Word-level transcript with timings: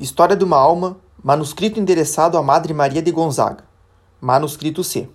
História 0.00 0.36
de 0.36 0.44
uma 0.44 0.56
Alma, 0.56 0.96
manuscrito 1.24 1.80
endereçado 1.80 2.38
a 2.38 2.42
Madre 2.42 2.72
Maria 2.72 3.02
de 3.02 3.10
Gonzaga. 3.10 3.64
Manuscrito 4.20 4.84
C. 4.84 5.08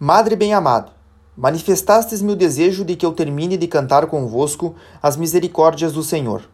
Madre 0.00 0.34
bem-amada, 0.34 0.92
manifestastes-me 1.36 2.32
o 2.32 2.36
desejo 2.36 2.86
de 2.86 2.96
que 2.96 3.04
eu 3.04 3.12
termine 3.12 3.58
de 3.58 3.66
cantar 3.66 4.06
convosco 4.06 4.74
as 5.02 5.18
misericórdias 5.18 5.92
do 5.92 6.02
Senhor. 6.02 6.48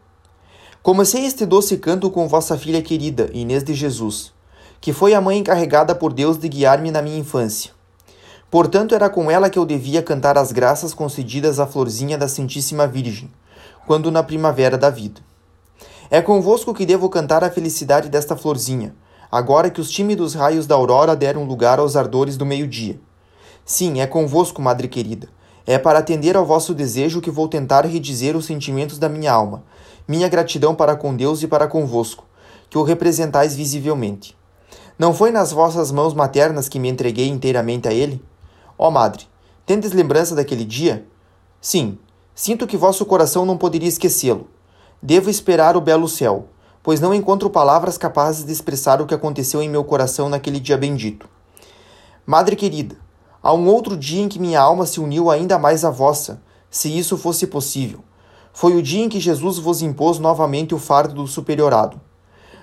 Comecei 0.81 1.25
este 1.25 1.45
doce 1.45 1.77
canto 1.77 2.11
com 2.11 2.27
vossa 2.27 2.57
filha 2.57 2.81
querida, 2.81 3.29
Inês 3.31 3.63
de 3.63 3.73
Jesus, 3.73 4.33
que 4.81 4.91
foi 4.91 5.13
a 5.13 5.21
mãe 5.21 5.37
encarregada 5.37 5.95
por 5.95 6.11
Deus 6.11 6.37
de 6.37 6.49
guiar-me 6.49 6.91
na 6.91 7.01
minha 7.01 7.19
infância. 7.19 7.71
Portanto, 8.51 8.93
era 8.93 9.09
com 9.09 9.31
ela 9.31 9.49
que 9.49 9.57
eu 9.57 9.65
devia 9.65 10.03
cantar 10.03 10.37
as 10.37 10.51
graças 10.51 10.93
concedidas 10.93 11.57
à 11.57 11.65
florzinha 11.65 12.17
da 12.17 12.27
Santíssima 12.27 12.85
Virgem, 12.85 13.31
quando 13.87 14.11
na 14.11 14.23
primavera 14.23 14.77
da 14.77 14.89
vida. 14.89 15.21
É 16.09 16.21
convosco 16.21 16.73
que 16.73 16.85
devo 16.85 17.09
cantar 17.09 17.43
a 17.43 17.49
felicidade 17.49 18.09
desta 18.09 18.35
florzinha, 18.35 18.93
agora 19.31 19.69
que 19.69 19.81
os 19.81 19.89
tímidos 19.89 20.33
raios 20.33 20.67
da 20.67 20.75
aurora 20.75 21.15
deram 21.15 21.45
lugar 21.45 21.79
aos 21.79 21.95
ardores 21.95 22.37
do 22.37 22.45
meio-dia. 22.45 22.99
Sim, 23.65 24.01
é 24.01 24.07
convosco, 24.07 24.61
madre 24.61 24.87
querida. 24.87 25.29
É 25.65 25.77
para 25.77 25.99
atender 25.99 26.35
ao 26.35 26.45
vosso 26.45 26.73
desejo 26.73 27.21
que 27.21 27.31
vou 27.31 27.47
tentar 27.47 27.85
redizer 27.85 28.35
os 28.35 28.45
sentimentos 28.45 28.99
da 28.99 29.07
minha 29.07 29.31
alma, 29.31 29.63
minha 30.05 30.27
gratidão 30.27 30.75
para 30.75 30.95
com 30.95 31.15
Deus 31.15 31.41
e 31.41 31.47
para 31.47 31.67
convosco, 31.67 32.25
que 32.69 32.77
o 32.77 32.83
representais 32.83 33.55
visivelmente. 33.55 34.37
Não 34.99 35.13
foi 35.13 35.31
nas 35.31 35.53
vossas 35.53 35.91
mãos 35.91 36.13
maternas 36.13 36.67
que 36.67 36.79
me 36.79 36.89
entreguei 36.89 37.29
inteiramente 37.29 37.87
a 37.87 37.93
Ele? 37.93 38.21
Ó 38.77 38.91
Madre, 38.91 39.25
tendes 39.65 39.93
lembrança 39.93 40.35
daquele 40.35 40.65
dia? 40.65 41.07
Sim, 41.61 41.97
sinto 42.35 42.67
que 42.67 42.75
vosso 42.75 43.05
coração 43.05 43.45
não 43.45 43.57
poderia 43.57 43.87
esquecê-lo. 43.87 44.49
Devo 45.05 45.29
esperar 45.29 45.75
o 45.75 45.81
belo 45.81 46.07
céu, 46.07 46.45
pois 46.81 47.01
não 47.01 47.13
encontro 47.13 47.49
palavras 47.49 47.97
capazes 47.97 48.45
de 48.45 48.53
expressar 48.53 49.01
o 49.01 49.05
que 49.05 49.13
aconteceu 49.13 49.61
em 49.61 49.67
meu 49.67 49.83
coração 49.83 50.29
naquele 50.29 50.61
dia 50.61 50.77
bendito. 50.77 51.27
Madre 52.25 52.55
querida, 52.55 52.95
há 53.41 53.53
um 53.53 53.67
outro 53.67 53.97
dia 53.97 54.21
em 54.21 54.29
que 54.29 54.39
minha 54.39 54.61
alma 54.61 54.85
se 54.85 55.01
uniu 55.01 55.29
ainda 55.29 55.59
mais 55.59 55.83
à 55.83 55.89
vossa, 55.89 56.41
se 56.71 56.97
isso 56.97 57.17
fosse 57.17 57.45
possível. 57.45 57.99
Foi 58.53 58.77
o 58.77 58.81
dia 58.81 59.03
em 59.03 59.09
que 59.09 59.19
Jesus 59.19 59.59
vos 59.59 59.81
impôs 59.81 60.19
novamente 60.19 60.73
o 60.73 60.79
fardo 60.79 61.15
do 61.15 61.27
superiorado. 61.27 61.99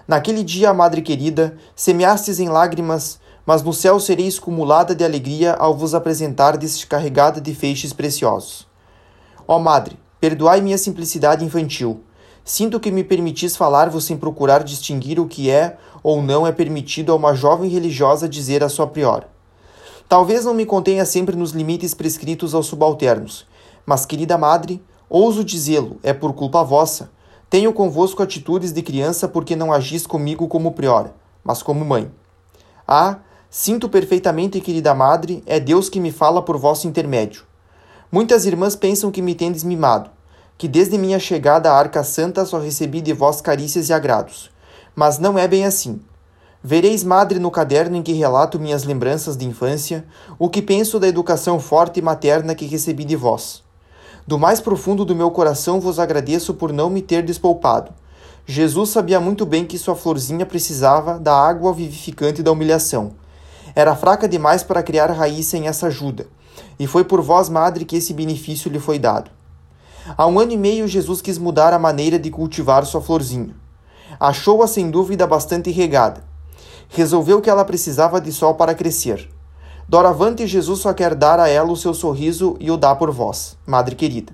Naquele 0.08 0.42
dia, 0.42 0.72
Madre 0.72 1.02
querida, 1.02 1.58
semeastes 1.76 2.40
em 2.40 2.48
lágrimas, 2.48 3.20
mas 3.44 3.62
no 3.62 3.74
céu 3.74 4.00
sereis 4.00 4.38
cumulada 4.38 4.94
de 4.94 5.04
alegria 5.04 5.52
ao 5.56 5.76
vos 5.76 5.94
apresentar 5.94 6.56
descarregada 6.56 7.38
de 7.38 7.54
feixes 7.54 7.92
preciosos. 7.92 8.66
Ó 9.46 9.58
Madre, 9.58 9.98
perdoai 10.18 10.62
minha 10.62 10.78
simplicidade 10.78 11.44
infantil 11.44 12.02
Sinto 12.52 12.80
que 12.80 12.90
me 12.90 13.04
permitis 13.04 13.54
falar-vos 13.54 14.02
sem 14.02 14.16
procurar 14.16 14.64
distinguir 14.64 15.20
o 15.20 15.28
que 15.28 15.48
é 15.48 15.78
ou 16.02 16.20
não 16.20 16.44
é 16.44 16.50
permitido 16.50 17.12
a 17.12 17.14
uma 17.14 17.32
jovem 17.32 17.70
religiosa 17.70 18.28
dizer 18.28 18.64
a 18.64 18.68
sua 18.68 18.88
priora. 18.88 19.28
Talvez 20.08 20.44
não 20.44 20.52
me 20.52 20.66
contenha 20.66 21.04
sempre 21.04 21.36
nos 21.36 21.52
limites 21.52 21.94
prescritos 21.94 22.52
aos 22.52 22.66
subalternos, 22.66 23.46
mas, 23.86 24.04
querida 24.04 24.36
madre, 24.36 24.82
ouso 25.08 25.44
dizê-lo, 25.44 26.00
é 26.02 26.12
por 26.12 26.32
culpa 26.32 26.64
vossa. 26.64 27.12
Tenho 27.48 27.72
convosco 27.72 28.20
atitudes 28.20 28.72
de 28.72 28.82
criança 28.82 29.28
porque 29.28 29.54
não 29.54 29.72
agis 29.72 30.04
comigo 30.04 30.48
como 30.48 30.72
priora, 30.72 31.14
mas 31.44 31.62
como 31.62 31.84
mãe. 31.84 32.10
Ah, 32.84 33.18
sinto 33.48 33.88
perfeitamente, 33.88 34.60
querida 34.60 34.92
madre, 34.92 35.40
é 35.46 35.60
Deus 35.60 35.88
que 35.88 36.00
me 36.00 36.10
fala 36.10 36.42
por 36.42 36.58
vosso 36.58 36.88
intermédio. 36.88 37.44
Muitas 38.10 38.44
irmãs 38.44 38.74
pensam 38.74 39.12
que 39.12 39.22
me 39.22 39.36
tendes 39.36 39.62
mimado, 39.62 40.10
que 40.60 40.68
desde 40.68 40.98
minha 40.98 41.18
chegada 41.18 41.72
à 41.72 41.74
Arca 41.74 42.04
Santa 42.04 42.44
só 42.44 42.58
recebi 42.58 43.00
de 43.00 43.14
vós 43.14 43.40
carícias 43.40 43.88
e 43.88 43.94
agrados. 43.94 44.50
Mas 44.94 45.18
não 45.18 45.38
é 45.38 45.48
bem 45.48 45.64
assim. 45.64 46.02
Vereis, 46.62 47.02
madre, 47.02 47.38
no 47.38 47.50
caderno 47.50 47.96
em 47.96 48.02
que 48.02 48.12
relato 48.12 48.60
minhas 48.60 48.84
lembranças 48.84 49.38
de 49.38 49.46
infância, 49.46 50.04
o 50.38 50.50
que 50.50 50.60
penso 50.60 51.00
da 51.00 51.08
educação 51.08 51.58
forte 51.58 51.98
e 51.98 52.02
materna 52.02 52.54
que 52.54 52.66
recebi 52.66 53.06
de 53.06 53.16
vós. 53.16 53.62
Do 54.26 54.38
mais 54.38 54.60
profundo 54.60 55.02
do 55.02 55.16
meu 55.16 55.30
coração 55.30 55.80
vos 55.80 55.98
agradeço 55.98 56.52
por 56.52 56.74
não 56.74 56.90
me 56.90 57.00
ter 57.00 57.22
despoupado. 57.22 57.90
Jesus 58.44 58.90
sabia 58.90 59.18
muito 59.18 59.46
bem 59.46 59.64
que 59.64 59.78
sua 59.78 59.96
florzinha 59.96 60.44
precisava 60.44 61.18
da 61.18 61.34
água 61.34 61.72
vivificante 61.72 62.42
da 62.42 62.52
humilhação. 62.52 63.12
Era 63.74 63.96
fraca 63.96 64.28
demais 64.28 64.62
para 64.62 64.82
criar 64.82 65.10
raiz 65.10 65.46
sem 65.46 65.68
essa 65.68 65.86
ajuda, 65.86 66.26
e 66.78 66.86
foi 66.86 67.02
por 67.02 67.22
vós, 67.22 67.48
madre, 67.48 67.86
que 67.86 67.96
esse 67.96 68.12
benefício 68.12 68.70
lhe 68.70 68.78
foi 68.78 68.98
dado. 68.98 69.39
Há 70.16 70.26
um 70.26 70.38
ano 70.38 70.52
e 70.52 70.56
meio, 70.56 70.88
Jesus 70.88 71.22
quis 71.22 71.38
mudar 71.38 71.72
a 71.72 71.78
maneira 71.78 72.18
de 72.18 72.30
cultivar 72.30 72.84
sua 72.84 73.00
florzinha. 73.00 73.54
Achou-a 74.18 74.66
sem 74.66 74.90
dúvida 74.90 75.26
bastante 75.26 75.70
regada. 75.70 76.24
Resolveu 76.88 77.40
que 77.40 77.48
ela 77.48 77.64
precisava 77.64 78.20
de 78.20 78.32
sol 78.32 78.54
para 78.54 78.74
crescer. 78.74 79.30
Doravante, 79.88 80.46
Jesus 80.46 80.80
só 80.80 80.92
quer 80.92 81.14
dar 81.14 81.38
a 81.38 81.48
ela 81.48 81.70
o 81.70 81.76
seu 81.76 81.94
sorriso 81.94 82.56
e 82.60 82.70
o 82.70 82.76
dá 82.76 82.94
por 82.94 83.10
vós, 83.10 83.56
Madre 83.66 83.94
querida. 83.94 84.32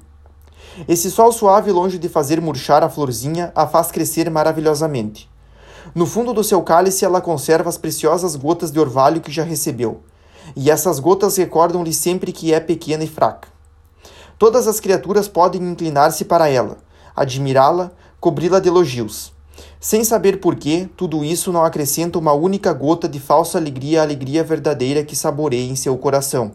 Esse 0.86 1.10
sol 1.10 1.32
suave, 1.32 1.72
longe 1.72 1.98
de 1.98 2.08
fazer 2.08 2.40
murchar 2.40 2.82
a 2.82 2.88
florzinha, 2.88 3.52
a 3.54 3.66
faz 3.66 3.90
crescer 3.90 4.30
maravilhosamente. 4.30 5.30
No 5.94 6.04
fundo 6.04 6.34
do 6.34 6.44
seu 6.44 6.62
cálice, 6.62 7.04
ela 7.04 7.20
conserva 7.20 7.68
as 7.68 7.78
preciosas 7.78 8.36
gotas 8.36 8.70
de 8.70 8.78
orvalho 8.78 9.20
que 9.20 9.32
já 9.32 9.44
recebeu, 9.44 10.02
e 10.54 10.70
essas 10.70 10.98
gotas 10.98 11.36
recordam-lhe 11.36 11.94
sempre 11.94 12.32
que 12.32 12.52
é 12.52 12.60
pequena 12.60 13.04
e 13.04 13.06
fraca. 13.06 13.55
Todas 14.38 14.68
as 14.68 14.78
criaturas 14.78 15.28
podem 15.28 15.62
inclinar-se 15.62 16.22
para 16.22 16.46
ela, 16.46 16.76
admirá-la, 17.14 17.90
cobri-la 18.20 18.60
de 18.60 18.68
elogios. 18.68 19.32
Sem 19.80 20.04
saber 20.04 20.40
por 20.40 20.56
que, 20.56 20.90
tudo 20.94 21.24
isso 21.24 21.50
não 21.50 21.64
acrescenta 21.64 22.18
uma 22.18 22.34
única 22.34 22.70
gota 22.74 23.08
de 23.08 23.18
falsa 23.18 23.56
alegria 23.56 24.00
à 24.00 24.02
alegria 24.04 24.44
verdadeira 24.44 25.02
que 25.02 25.16
saboreia 25.16 25.70
em 25.70 25.74
seu 25.74 25.96
coração, 25.96 26.52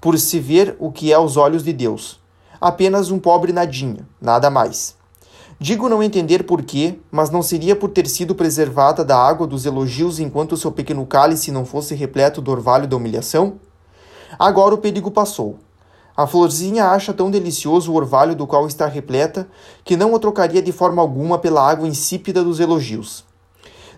por 0.00 0.18
se 0.18 0.40
ver 0.40 0.74
o 0.78 0.90
que 0.90 1.12
é 1.12 1.14
aos 1.14 1.36
olhos 1.36 1.62
de 1.62 1.74
Deus. 1.74 2.18
Apenas 2.58 3.10
um 3.10 3.18
pobre 3.18 3.52
nadinha, 3.52 4.08
nada 4.18 4.48
mais. 4.48 4.96
Digo 5.60 5.90
não 5.90 6.02
entender 6.02 6.44
por 6.44 6.62
quê, 6.62 6.98
mas 7.10 7.28
não 7.28 7.42
seria 7.42 7.76
por 7.76 7.90
ter 7.90 8.08
sido 8.08 8.34
preservada 8.34 9.04
da 9.04 9.18
água 9.18 9.46
dos 9.46 9.66
elogios 9.66 10.18
enquanto 10.18 10.56
seu 10.56 10.72
pequeno 10.72 11.04
cálice 11.04 11.52
não 11.52 11.66
fosse 11.66 11.94
repleto 11.94 12.40
do 12.40 12.50
orvalho 12.50 12.88
da 12.88 12.96
humilhação? 12.96 13.60
Agora 14.38 14.74
o 14.74 14.78
perigo 14.78 15.10
passou. 15.10 15.58
A 16.14 16.26
florzinha 16.26 16.88
acha 16.88 17.14
tão 17.14 17.30
delicioso 17.30 17.90
o 17.90 17.94
orvalho 17.94 18.36
do 18.36 18.46
qual 18.46 18.66
está 18.66 18.86
repleta 18.86 19.48
que 19.82 19.96
não 19.96 20.12
o 20.12 20.18
trocaria 20.18 20.60
de 20.60 20.70
forma 20.70 21.00
alguma 21.00 21.38
pela 21.38 21.66
água 21.66 21.88
insípida 21.88 22.44
dos 22.44 22.60
elogios. 22.60 23.24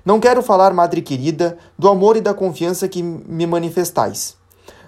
Não 0.04 0.20
quero 0.20 0.40
falar, 0.40 0.72
madre 0.72 1.02
querida, 1.02 1.58
do 1.76 1.88
amor 1.88 2.16
e 2.16 2.20
da 2.20 2.32
confiança 2.32 2.86
que 2.86 3.02
me 3.02 3.46
manifestais. 3.46 4.36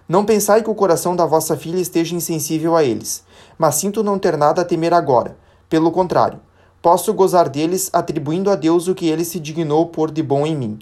Não 0.08 0.24
pensai 0.24 0.62
que 0.62 0.70
o 0.70 0.74
coração 0.74 1.16
da 1.16 1.26
vossa 1.26 1.56
filha 1.56 1.80
esteja 1.80 2.14
insensível 2.14 2.76
a 2.76 2.84
eles, 2.84 3.24
mas 3.58 3.74
sinto 3.74 4.04
não 4.04 4.20
ter 4.20 4.36
nada 4.36 4.62
a 4.62 4.64
temer 4.64 4.94
agora. 4.94 5.36
Pelo 5.68 5.90
contrário, 5.90 6.38
posso 6.80 7.12
gozar 7.12 7.48
deles, 7.48 7.90
atribuindo 7.92 8.50
a 8.50 8.54
Deus 8.54 8.86
o 8.86 8.94
que 8.94 9.08
ele 9.08 9.24
se 9.24 9.40
dignou 9.40 9.86
pôr 9.86 10.12
de 10.12 10.22
bom 10.22 10.46
em 10.46 10.54
mim. 10.54 10.78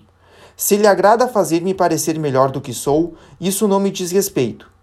Se 0.55 0.77
lhe 0.77 0.87
agrada 0.87 1.27
fazer-me 1.27 1.73
parecer 1.73 2.19
melhor 2.19 2.51
do 2.51 2.61
que 2.61 2.75
sou, 2.75 3.15
isso 3.41 3.67
não 3.67 3.81
me 3.81 3.91
diz 3.91 4.11
respeito 4.11 4.74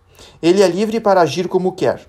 ele 0.41 0.61
é 0.61 0.67
livre 0.67 0.99
para 0.99 1.21
agir 1.21 1.47
como 1.47 1.73
quer. 1.73 2.07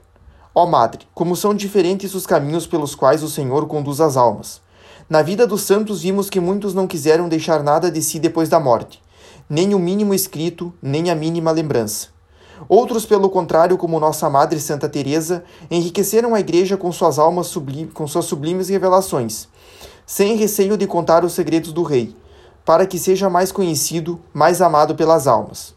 Ó 0.54 0.66
Madre, 0.66 1.06
como 1.14 1.34
são 1.34 1.54
diferentes 1.54 2.14
os 2.14 2.26
caminhos 2.26 2.66
pelos 2.66 2.94
quais 2.94 3.22
o 3.22 3.28
Senhor 3.28 3.66
conduz 3.66 4.00
as 4.00 4.16
almas. 4.16 4.60
Na 5.08 5.22
vida 5.22 5.46
dos 5.46 5.62
santos 5.62 6.02
vimos 6.02 6.30
que 6.30 6.40
muitos 6.40 6.74
não 6.74 6.86
quiseram 6.86 7.28
deixar 7.28 7.62
nada 7.62 7.90
de 7.90 8.02
si 8.02 8.18
depois 8.18 8.48
da 8.48 8.60
morte, 8.60 9.02
nem 9.48 9.74
o 9.74 9.78
mínimo 9.78 10.14
escrito, 10.14 10.72
nem 10.82 11.10
a 11.10 11.14
mínima 11.14 11.50
lembrança. 11.50 12.08
Outros, 12.68 13.04
pelo 13.04 13.28
contrário, 13.28 13.76
como 13.76 13.98
nossa 13.98 14.30
Madre 14.30 14.60
Santa 14.60 14.88
Teresa, 14.88 15.44
enriqueceram 15.70 16.34
a 16.34 16.40
Igreja 16.40 16.76
com 16.76 16.92
suas 16.92 17.18
almas 17.18 17.48
sublim 17.48 17.86
com 17.88 18.06
suas 18.06 18.24
sublimes 18.24 18.68
revelações, 18.68 19.48
sem 20.06 20.36
receio 20.36 20.76
de 20.76 20.86
contar 20.86 21.24
os 21.24 21.32
segredos 21.32 21.72
do 21.72 21.82
Rei, 21.82 22.14
para 22.64 22.86
que 22.86 22.98
seja 22.98 23.28
mais 23.28 23.50
conhecido, 23.50 24.20
mais 24.32 24.60
amado 24.60 24.94
pelas 24.94 25.26
almas. 25.26 25.74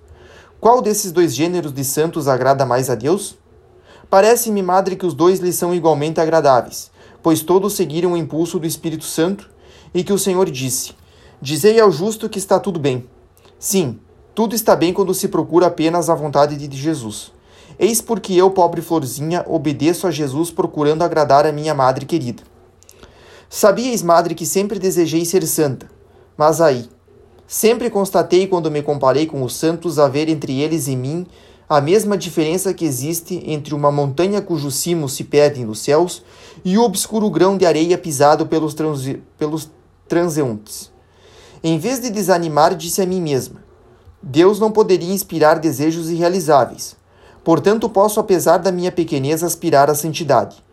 Qual 0.60 0.82
desses 0.82 1.12
dois 1.12 1.36
gêneros 1.36 1.74
de 1.74 1.84
santos 1.84 2.28
agrada 2.28 2.66
mais 2.66 2.90
a 2.90 2.96
Deus? 2.96 3.38
Parece-me, 4.10 4.62
madre, 4.62 4.96
que 4.96 5.06
os 5.06 5.14
dois 5.14 5.40
lhe 5.40 5.52
são 5.52 5.74
igualmente 5.74 6.20
agradáveis, 6.20 6.92
pois 7.22 7.42
todos 7.42 7.74
seguiram 7.74 8.14
o 8.14 8.18
impulso 8.18 8.60
do 8.60 8.68
Espírito 8.68 9.06
Santo 9.06 9.50
e 9.94 10.04
que 10.04 10.14
o 10.14 10.20
Senhor 10.20 10.50
disse: 10.50 10.94
Dizei 11.42 11.80
ao 11.80 11.92
justo 11.92 12.30
que 12.30 12.40
está 12.40 12.60
tudo 12.60 12.80
bem. 12.80 13.08
Sim, 13.60 14.00
tudo 14.34 14.56
está 14.56 14.76
bem 14.76 14.94
quando 14.94 15.14
se 15.14 15.28
procura 15.28 15.68
apenas 15.68 16.10
a 16.10 16.16
vontade 16.16 16.56
de 16.56 16.78
Jesus. 16.78 17.32
Eis 17.78 18.02
porque 18.02 18.34
eu, 18.34 18.52
pobre 18.52 18.82
florzinha, 18.82 19.44
obedeço 19.48 20.08
a 20.08 20.12
Jesus 20.12 20.50
procurando 20.50 21.04
agradar 21.04 21.46
a 21.46 21.52
minha 21.52 21.74
madre 21.74 22.06
querida. 22.06 22.44
Sabíeis, 23.50 24.02
madre, 24.02 24.34
que 24.34 24.46
sempre 24.46 24.80
desejei 24.80 25.26
ser 25.26 25.46
santa, 25.46 25.90
mas 26.38 26.62
aí, 26.62 26.90
Sempre 27.48 27.90
constatei 27.90 28.48
quando 28.48 28.72
me 28.72 28.82
comparei 28.82 29.26
com 29.28 29.44
os 29.44 29.56
santos 29.56 30.00
a 30.00 30.08
ver 30.08 30.30
entre 30.30 30.60
eles 30.60 30.88
e 30.88 30.96
mim 30.96 31.28
a 31.68 31.82
mesma 31.82 32.18
diferença 32.18 32.74
que 32.74 32.86
existe 32.86 33.42
entre 33.46 33.74
uma 33.74 33.92
montanha 33.92 34.42
cujos 34.42 34.76
cimos 34.76 35.14
se 35.14 35.24
perdem 35.24 35.66
nos 35.66 35.80
céus 35.80 36.24
e 36.64 36.78
o 36.78 36.84
obscuro 36.84 37.30
grão 37.30 37.58
de 37.58 37.66
areia 37.66 37.98
pisado 37.98 38.46
pelos, 38.46 38.76
pelos 39.38 39.70
transeuntes. 40.08 40.92
Em 41.64 41.80
vez 41.80 42.00
de 42.00 42.12
desanimar, 42.12 42.76
disse 42.76 43.02
a 43.02 43.06
mim 43.06 43.20
mesma: 43.22 43.64
Deus 44.22 44.60
não 44.60 44.72
poderia 44.72 45.14
inspirar 45.14 45.60
desejos 45.60 46.10
irrealizáveis. 46.10 46.96
Portanto, 47.44 47.90
posso, 47.90 48.20
apesar 48.20 48.58
da 48.58 48.72
minha 48.72 48.92
pequenez, 48.92 49.44
aspirar 49.44 49.90
à 49.90 49.96
santidade. 49.96 50.64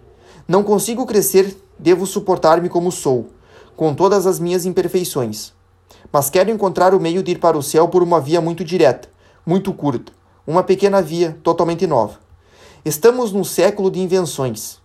Não 0.49 0.63
consigo 0.63 1.07
crescer, 1.07 1.57
devo 1.79 2.07
suportar-me 2.07 2.69
como 2.69 2.91
sou, 2.91 3.29
com 3.77 3.95
todas 3.95 4.27
as 4.27 4.39
minhas 4.39 4.67
imperfeições. 4.67 5.53
Mas 6.13 6.31
quero 6.31 6.51
encontrar 6.51 6.95
o 6.95 7.01
meio 7.01 7.23
de 7.23 7.33
ir 7.33 7.39
para 7.39 7.57
o 7.57 7.63
céu 7.63 7.89
por 7.89 8.03
uma 8.03 8.21
via 8.21 8.41
muito 8.41 8.65
direta, 8.65 9.09
muito 9.45 9.73
curta, 9.73 10.13
uma 10.47 10.63
pequena 10.63 11.01
via 11.01 11.39
totalmente 11.43 11.87
nova. 11.87 12.19
Estamos 12.85 13.33
num 13.33 13.45
século 13.45 13.91
de 13.91 14.01
invenções. 14.01 14.79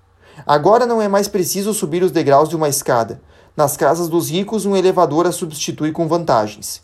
Agora 0.46 0.86
não 0.86 1.02
é 1.02 1.08
mais 1.08 1.28
preciso 1.28 1.74
subir 1.74 2.04
os 2.04 2.12
degraus 2.12 2.50
de 2.50 2.56
uma 2.56 2.70
escada, 2.70 3.22
nas 3.56 3.76
casas 3.76 4.08
dos 4.08 4.30
ricos, 4.30 4.66
um 4.66 4.76
elevador 4.76 5.26
a 5.26 5.32
substitui 5.32 5.92
com 5.92 6.08
vantagens. 6.08 6.82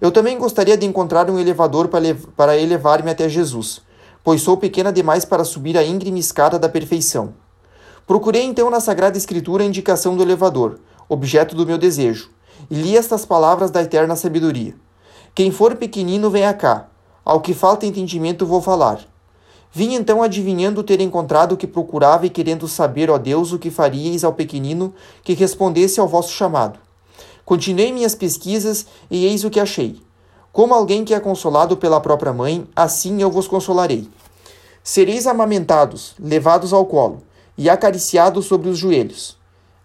Eu 0.00 0.10
também 0.10 0.36
gostaria 0.36 0.76
de 0.76 0.84
encontrar 0.84 1.30
um 1.30 1.38
elevador 1.38 1.88
para 1.88 2.58
elevar-me 2.58 3.10
até 3.10 3.28
Jesus, 3.28 3.80
pois 4.24 4.42
sou 4.42 4.56
pequena 4.56 4.92
demais 4.92 5.24
para 5.24 5.44
subir 5.44 5.78
a 5.78 5.84
íngreme 5.84 6.18
escada 6.18 6.58
da 6.58 6.68
perfeição. 6.68 7.32
Procurei 8.06 8.42
então 8.42 8.68
na 8.68 8.80
Sagrada 8.80 9.16
Escritura 9.16 9.62
a 9.62 9.66
indicação 9.66 10.16
do 10.16 10.22
elevador, 10.22 10.80
objeto 11.08 11.54
do 11.54 11.64
meu 11.64 11.78
desejo, 11.78 12.30
e 12.70 12.74
li 12.74 12.96
estas 12.96 13.24
palavras 13.24 13.70
da 13.70 13.82
eterna 13.82 14.16
sabedoria: 14.16 14.74
Quem 15.34 15.50
for 15.50 15.76
pequenino, 15.76 16.30
venha 16.30 16.52
cá. 16.54 16.88
Ao 17.24 17.40
que 17.40 17.52
falta 17.52 17.86
entendimento, 17.86 18.46
vou 18.46 18.62
falar. 18.62 19.00
Vim 19.70 19.94
então 19.94 20.22
adivinhando 20.22 20.82
ter 20.82 21.00
encontrado 21.00 21.52
o 21.52 21.56
que 21.56 21.66
procurava 21.66 22.26
e 22.26 22.30
querendo 22.30 22.66
saber, 22.66 23.10
ó 23.10 23.18
Deus, 23.18 23.52
o 23.52 23.58
que 23.58 23.70
faríeis 23.70 24.24
ao 24.24 24.32
pequenino 24.32 24.94
que 25.22 25.34
respondesse 25.34 26.00
ao 26.00 26.08
vosso 26.08 26.32
chamado. 26.32 26.78
Continuei 27.44 27.92
minhas 27.92 28.14
pesquisas 28.14 28.86
e 29.10 29.26
eis 29.26 29.44
o 29.44 29.50
que 29.50 29.60
achei. 29.60 30.00
Como 30.52 30.74
alguém 30.74 31.04
que 31.04 31.14
é 31.14 31.20
consolado 31.20 31.76
pela 31.76 32.00
própria 32.00 32.32
mãe, 32.32 32.66
assim 32.74 33.20
eu 33.20 33.30
vos 33.30 33.46
consolarei. 33.46 34.08
Sereis 34.82 35.26
amamentados, 35.26 36.14
levados 36.18 36.72
ao 36.72 36.86
colo 36.86 37.22
e 37.56 37.68
acariciados 37.68 38.46
sobre 38.46 38.68
os 38.68 38.78
joelhos. 38.78 39.36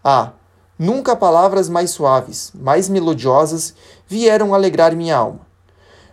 Ah, 0.03 0.31
nunca 0.77 1.15
palavras 1.15 1.69
mais 1.69 1.91
suaves, 1.91 2.51
mais 2.53 2.89
melodiosas 2.89 3.73
vieram 4.07 4.53
alegrar 4.53 4.95
minha 4.95 5.17
alma. 5.17 5.41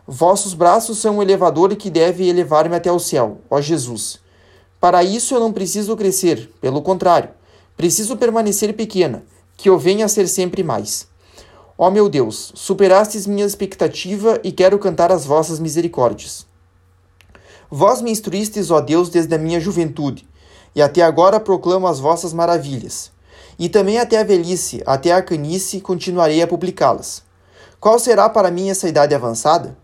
Vossos 0.06 0.54
braços 0.54 0.98
são 0.98 1.18
o 1.18 1.22
elevador 1.22 1.74
que 1.76 1.88
deve 1.88 2.28
elevar-me 2.28 2.74
até 2.74 2.90
o 2.90 2.98
céu, 2.98 3.38
ó 3.48 3.60
Jesus. 3.60 4.18
Para 4.80 5.04
isso 5.04 5.34
eu 5.34 5.40
não 5.40 5.52
preciso 5.52 5.96
crescer, 5.96 6.50
pelo 6.60 6.82
contrário, 6.82 7.30
preciso 7.76 8.16
permanecer 8.16 8.74
pequena, 8.74 9.22
que 9.56 9.68
eu 9.68 9.78
venha 9.78 10.06
a 10.06 10.08
ser 10.08 10.26
sempre 10.26 10.62
mais. 10.62 11.06
Ó 11.78 11.90
meu 11.90 12.08
Deus, 12.08 12.52
superastes 12.54 13.26
minha 13.26 13.44
expectativa 13.46 14.40
e 14.42 14.52
quero 14.52 14.78
cantar 14.78 15.12
as 15.12 15.24
vossas 15.24 15.58
misericórdias. 15.58 16.46
Vós 17.70 18.02
me 18.02 18.10
instruístes, 18.10 18.70
ó 18.70 18.80
Deus, 18.80 19.08
desde 19.08 19.34
a 19.34 19.38
minha 19.38 19.60
juventude, 19.60 20.28
e 20.74 20.82
até 20.82 21.02
agora 21.02 21.38
proclamo 21.38 21.86
as 21.86 22.00
vossas 22.00 22.32
maravilhas. 22.32 23.12
E 23.60 23.68
também 23.68 23.98
até 23.98 24.18
a 24.18 24.24
velhice, 24.24 24.82
até 24.86 25.12
a 25.12 25.20
canice, 25.20 25.82
continuarei 25.82 26.40
a 26.40 26.46
publicá-las. 26.46 27.22
Qual 27.78 27.98
será 27.98 28.26
para 28.26 28.50
mim 28.50 28.70
essa 28.70 28.88
idade 28.88 29.14
avançada? 29.14 29.76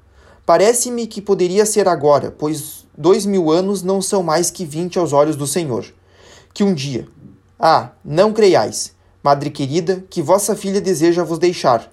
Parece-me 0.47 1.07
que 1.07 1.21
poderia 1.21 1.67
ser 1.67 1.87
agora, 1.87 2.31
pois 2.31 2.87
dois 2.97 3.27
mil 3.27 3.51
anos 3.51 3.83
não 3.83 4.01
são 4.01 4.23
mais 4.23 4.51
que 4.51 4.65
vinte 4.65 4.99
aos 4.99 5.13
olhos 5.13 5.37
do 5.37 5.47
Senhor. 5.47 5.85
Que 6.55 6.65
um 6.65 6.73
dia. 6.73 7.07
Ah, 7.61 7.91
não 8.03 8.33
creiais, 8.33 8.95
madre 9.23 9.51
querida, 9.51 10.03
que 10.09 10.23
vossa 10.23 10.57
filha 10.57 10.81
deseja 10.81 11.23
vos 11.23 11.39
deixar. 11.39 11.93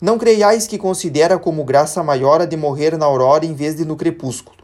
Não 0.00 0.16
creiais 0.16 0.66
que 0.66 0.78
considera 0.78 1.38
como 1.38 1.62
graça 1.62 2.02
maior 2.02 2.40
a 2.40 2.46
de 2.46 2.56
morrer 2.56 2.96
na 2.96 3.04
aurora 3.04 3.44
em 3.44 3.52
vez 3.52 3.76
de 3.76 3.84
no 3.84 3.96
crepúsculo. 3.96 4.56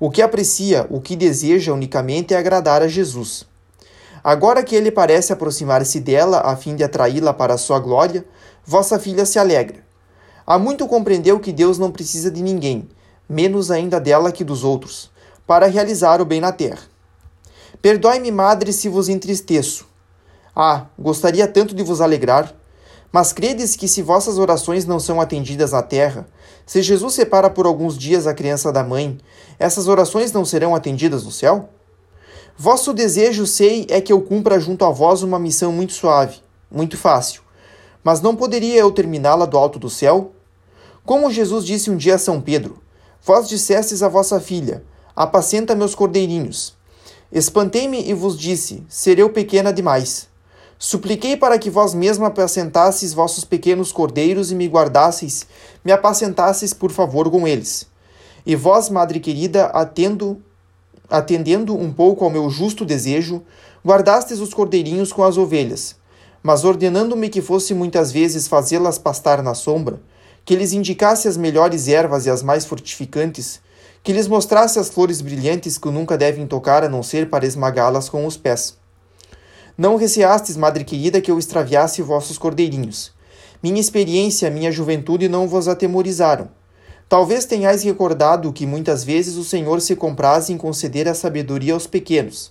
O 0.00 0.10
que 0.10 0.20
aprecia, 0.20 0.84
o 0.90 1.00
que 1.00 1.14
deseja 1.14 1.72
unicamente 1.72 2.34
é 2.34 2.36
agradar 2.36 2.82
a 2.82 2.88
Jesus. 2.88 3.46
Agora 4.26 4.64
que 4.64 4.74
ele 4.74 4.90
parece 4.90 5.32
aproximar-se 5.32 6.00
dela 6.00 6.40
a 6.40 6.56
fim 6.56 6.74
de 6.74 6.82
atraí-la 6.82 7.32
para 7.32 7.54
a 7.54 7.56
sua 7.56 7.78
glória, 7.78 8.24
vossa 8.64 8.98
filha 8.98 9.24
se 9.24 9.38
alegra 9.38 9.84
Há 10.44 10.58
muito 10.58 10.88
compreendeu 10.88 11.38
que 11.38 11.52
Deus 11.52 11.78
não 11.78 11.92
precisa 11.92 12.28
de 12.28 12.42
ninguém, 12.42 12.88
menos 13.28 13.70
ainda 13.70 14.00
dela 14.00 14.32
que 14.32 14.42
dos 14.42 14.64
outros, 14.64 15.12
para 15.46 15.66
realizar 15.66 16.20
o 16.20 16.24
bem 16.24 16.40
na 16.40 16.50
terra. 16.50 16.82
Perdoe-me, 17.80 18.32
madre, 18.32 18.72
se 18.72 18.88
vos 18.88 19.08
entristeço. 19.08 19.86
Ah, 20.56 20.86
gostaria 20.98 21.46
tanto 21.46 21.72
de 21.72 21.84
vos 21.84 22.00
alegrar. 22.00 22.52
Mas 23.12 23.32
credes 23.32 23.76
que 23.76 23.86
se 23.86 24.02
vossas 24.02 24.38
orações 24.38 24.84
não 24.84 24.98
são 24.98 25.20
atendidas 25.20 25.70
na 25.70 25.82
terra, 25.82 26.26
se 26.66 26.82
Jesus 26.82 27.14
separa 27.14 27.48
por 27.48 27.64
alguns 27.64 27.96
dias 27.96 28.26
a 28.26 28.34
criança 28.34 28.72
da 28.72 28.82
mãe, 28.82 29.18
essas 29.56 29.86
orações 29.86 30.32
não 30.32 30.44
serão 30.44 30.74
atendidas 30.74 31.22
no 31.22 31.30
céu? 31.30 31.68
Vosso 32.58 32.94
desejo, 32.94 33.46
sei, 33.46 33.86
é 33.90 34.00
que 34.00 34.10
eu 34.10 34.20
cumpra 34.22 34.58
junto 34.58 34.84
a 34.86 34.90
vós 34.90 35.22
uma 35.22 35.38
missão 35.38 35.70
muito 35.70 35.92
suave, 35.92 36.38
muito 36.70 36.96
fácil. 36.96 37.42
Mas 38.02 38.22
não 38.22 38.34
poderia 38.34 38.78
eu 38.78 38.90
terminá-la 38.90 39.44
do 39.44 39.58
alto 39.58 39.78
do 39.78 39.90
céu? 39.90 40.32
Como 41.04 41.30
Jesus 41.30 41.66
disse 41.66 41.90
um 41.90 41.98
dia 41.98 42.14
a 42.14 42.18
São 42.18 42.40
Pedro: 42.40 42.80
Vós 43.22 43.46
dissestes 43.46 44.02
a 44.02 44.08
vossa 44.08 44.40
filha: 44.40 44.82
Apacenta 45.14 45.74
meus 45.74 45.94
cordeirinhos. 45.94 46.74
Espantei-me 47.30 48.08
e 48.08 48.14
vos 48.14 48.38
disse: 48.38 48.82
Serei 48.88 49.22
eu 49.22 49.28
pequena 49.28 49.70
demais. 49.70 50.26
Supliquei 50.78 51.36
para 51.36 51.58
que 51.58 51.68
vós 51.68 51.92
mesma 51.92 52.28
apacentasseis 52.28 53.12
vossos 53.12 53.44
pequenos 53.44 53.92
cordeiros 53.92 54.50
e 54.50 54.54
me 54.54 54.66
guardasseis, 54.66 55.46
me 55.84 55.92
apacentasseis 55.92 56.72
por 56.72 56.90
favor 56.90 57.30
com 57.30 57.46
eles. 57.46 57.86
E 58.46 58.56
vós, 58.56 58.88
madre 58.88 59.20
querida, 59.20 59.66
atendo, 59.66 60.42
atendendo 61.08 61.76
um 61.76 61.92
pouco 61.92 62.24
ao 62.24 62.30
meu 62.30 62.48
justo 62.50 62.84
desejo, 62.84 63.42
guardastes 63.84 64.40
os 64.40 64.52
cordeirinhos 64.52 65.12
com 65.12 65.22
as 65.22 65.36
ovelhas. 65.36 65.96
Mas 66.42 66.64
ordenando-me 66.64 67.28
que 67.28 67.42
fosse 67.42 67.74
muitas 67.74 68.12
vezes 68.12 68.48
fazê-las 68.48 68.98
pastar 68.98 69.42
na 69.42 69.54
sombra, 69.54 70.00
que 70.44 70.54
lhes 70.54 70.72
indicasse 70.72 71.26
as 71.26 71.36
melhores 71.36 71.88
ervas 71.88 72.26
e 72.26 72.30
as 72.30 72.42
mais 72.42 72.64
fortificantes, 72.64 73.60
que 74.02 74.12
lhes 74.12 74.28
mostrasse 74.28 74.78
as 74.78 74.88
flores 74.88 75.20
brilhantes 75.20 75.76
que 75.76 75.90
nunca 75.90 76.16
devem 76.16 76.46
tocar 76.46 76.84
a 76.84 76.88
não 76.88 77.02
ser 77.02 77.28
para 77.28 77.44
esmagá-las 77.44 78.08
com 78.08 78.24
os 78.24 78.36
pés. 78.36 78.76
Não 79.76 79.96
receastes, 79.96 80.56
madre 80.56 80.84
querida, 80.84 81.20
que 81.20 81.30
eu 81.30 81.38
extraviasse 81.38 82.00
vossos 82.02 82.38
cordeirinhos. 82.38 83.12
Minha 83.62 83.80
experiência, 83.80 84.50
minha 84.50 84.70
juventude 84.70 85.28
não 85.28 85.48
vos 85.48 85.66
atemorizaram. 85.66 86.48
Talvez 87.08 87.44
tenhais 87.44 87.84
recordado 87.84 88.52
que 88.52 88.66
muitas 88.66 89.04
vezes 89.04 89.36
o 89.36 89.44
Senhor 89.44 89.80
se 89.80 89.94
compraz 89.94 90.50
em 90.50 90.56
conceder 90.56 91.08
a 91.08 91.14
sabedoria 91.14 91.74
aos 91.74 91.86
pequenos, 91.86 92.50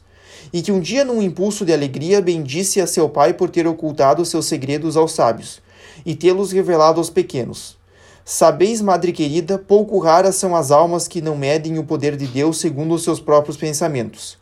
e 0.53 0.61
que 0.61 0.71
um 0.71 0.79
dia, 0.79 1.03
num 1.03 1.21
impulso 1.21 1.65
de 1.65 1.73
alegria, 1.73 2.21
bendisse 2.21 2.79
a 2.79 2.87
seu 2.87 3.09
pai 3.09 3.33
por 3.33 3.49
ter 3.49 3.67
ocultado 3.67 4.25
seus 4.25 4.45
segredos 4.45 4.95
aos 4.95 5.11
sábios 5.11 5.61
e 6.05 6.15
tê-los 6.15 6.53
revelado 6.53 7.01
aos 7.01 7.09
pequenos. 7.09 7.77
Sabeis, 8.23 8.81
madre 8.81 9.11
querida, 9.11 9.59
pouco 9.59 9.99
raras 9.99 10.35
são 10.35 10.55
as 10.55 10.71
almas 10.71 11.07
que 11.07 11.21
não 11.21 11.35
medem 11.35 11.77
o 11.77 11.83
poder 11.83 12.15
de 12.15 12.25
Deus 12.25 12.57
segundo 12.57 12.95
os 12.95 13.03
seus 13.03 13.19
próprios 13.19 13.57
pensamentos. 13.57 14.37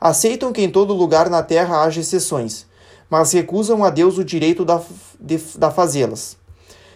Aceitam 0.00 0.52
que 0.52 0.62
em 0.62 0.70
todo 0.70 0.94
lugar 0.94 1.28
na 1.28 1.42
terra 1.42 1.82
haja 1.82 2.00
exceções, 2.00 2.66
mas 3.10 3.32
recusam 3.32 3.84
a 3.84 3.90
Deus 3.90 4.16
o 4.16 4.24
direito 4.24 4.64
da, 4.64 4.80
de, 5.20 5.38
da 5.56 5.70
fazê-las. 5.70 6.38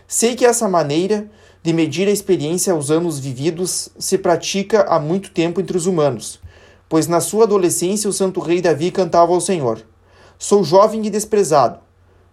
Sei 0.08 0.34
que 0.34 0.46
essa 0.46 0.68
maneira 0.68 1.30
de 1.64 1.72
medir 1.72 2.06
a 2.06 2.10
experiência 2.10 2.74
aos 2.74 2.90
anos 2.90 3.18
vividos 3.18 3.88
se 3.98 4.18
pratica 4.18 4.82
há 4.82 5.00
muito 5.00 5.30
tempo 5.30 5.62
entre 5.62 5.78
os 5.78 5.86
humanos, 5.86 6.38
pois 6.90 7.06
na 7.08 7.22
sua 7.22 7.44
adolescência 7.44 8.08
o 8.08 8.12
santo 8.12 8.38
rei 8.38 8.60
Davi 8.60 8.90
cantava 8.90 9.32
ao 9.32 9.40
Senhor: 9.40 9.80
Sou 10.38 10.62
jovem 10.62 11.06
e 11.06 11.08
desprezado. 11.08 11.78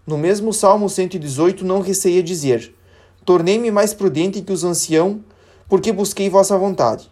No 0.05 0.17
mesmo 0.17 0.51
Salmo 0.51 0.89
118 0.89 1.63
não 1.63 1.79
receia 1.79 2.21
dizer: 2.21 2.75
Tornei-me 3.23 3.71
mais 3.71 3.93
prudente 3.93 4.41
que 4.41 4.51
os 4.51 4.65
anciãos, 4.65 5.21
porque 5.69 5.93
busquei 5.93 6.29
vossa 6.29 6.57
vontade. 6.57 7.09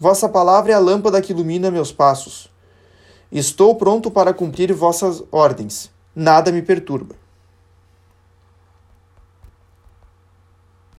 Vossa 0.00 0.30
palavra 0.30 0.72
é 0.72 0.74
a 0.74 0.78
lâmpada 0.78 1.20
que 1.20 1.34
ilumina 1.34 1.70
meus 1.70 1.92
passos. 1.92 2.50
Estou 3.30 3.74
pronto 3.74 4.10
para 4.10 4.32
cumprir 4.32 4.72
vossas 4.72 5.22
ordens. 5.30 5.90
Nada 6.16 6.50
me 6.50 6.62
perturba. 6.62 7.21